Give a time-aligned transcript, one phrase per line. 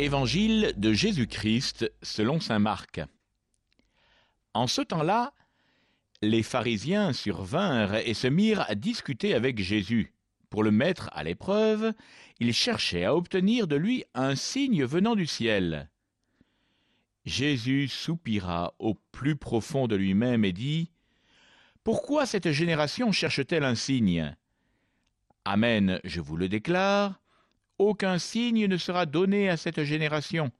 [0.00, 3.00] Évangile de Jésus-Christ selon Saint Marc.
[4.54, 5.34] En ce temps-là,
[6.22, 10.12] les pharisiens survinrent et se mirent à discuter avec Jésus.
[10.50, 11.94] Pour le mettre à l'épreuve,
[12.38, 15.90] ils cherchaient à obtenir de lui un signe venant du ciel.
[17.24, 20.92] Jésus soupira au plus profond de lui-même et dit
[21.82, 24.36] Pourquoi cette génération cherche-t-elle un signe?
[25.44, 27.20] Amen, je vous le déclare,
[27.78, 30.50] aucun signe ne sera donné à cette génération.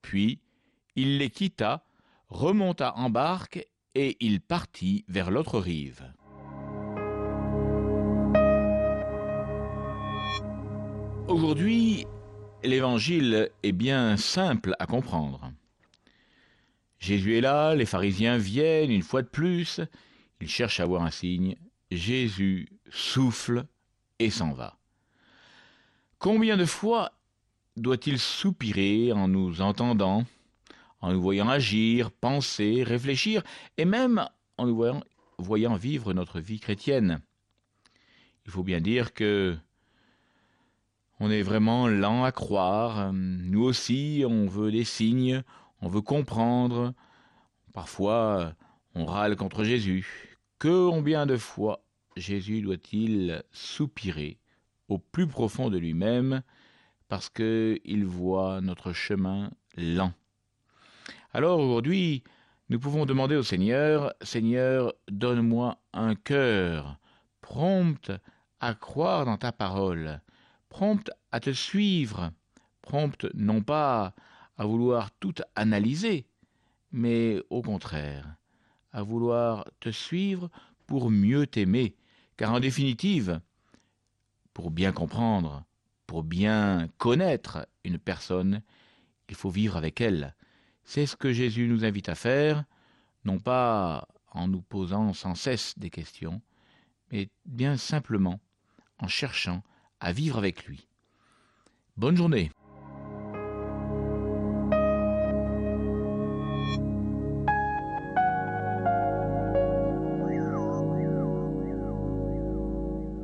[0.00, 0.40] Puis
[0.96, 1.84] il les quitta,
[2.28, 6.02] remonta en barque, et il partit vers l'autre rive.
[11.28, 12.06] Aujourd'hui,
[12.62, 15.52] l'évangile est bien simple à comprendre.
[16.98, 19.80] Jésus est là, les pharisiens viennent une fois de plus,
[20.40, 21.56] ils cherchent à voir un signe,
[21.90, 23.66] Jésus souffle
[24.18, 24.78] et s'en va.
[26.22, 27.10] Combien de fois
[27.76, 30.24] doit-il soupirer en nous entendant,
[31.00, 33.42] en nous voyant agir, penser, réfléchir,
[33.76, 35.02] et même en nous
[35.38, 37.20] voyant, vivre notre vie chrétienne?
[38.46, 39.56] Il faut bien dire que
[41.18, 43.12] on est vraiment lent à croire.
[43.12, 45.42] Nous aussi, on veut des signes,
[45.80, 46.94] on veut comprendre.
[47.72, 48.54] Parfois,
[48.94, 50.38] on râle contre Jésus.
[50.60, 51.84] Combien de fois
[52.16, 54.38] Jésus doit-il soupirer
[54.92, 56.42] au plus profond de lui-même
[57.08, 60.12] parce qu'il voit notre chemin lent.
[61.32, 62.22] Alors aujourd'hui,
[62.68, 66.98] nous pouvons demander au Seigneur, Seigneur, donne-moi un cœur
[67.40, 68.12] prompt
[68.60, 70.20] à croire dans ta parole,
[70.68, 72.30] prompt à te suivre,
[72.82, 74.14] prompt non pas
[74.58, 76.26] à vouloir tout analyser,
[76.92, 78.36] mais au contraire,
[78.92, 80.50] à vouloir te suivre
[80.86, 81.96] pour mieux t'aimer,
[82.36, 83.40] car en définitive,
[84.54, 85.64] pour bien comprendre,
[86.06, 88.62] pour bien connaître une personne,
[89.28, 90.34] il faut vivre avec elle.
[90.84, 92.64] C'est ce que Jésus nous invite à faire,
[93.24, 96.42] non pas en nous posant sans cesse des questions,
[97.10, 98.40] mais bien simplement
[98.98, 99.62] en cherchant
[100.00, 100.86] à vivre avec lui.
[101.96, 102.50] Bonne journée.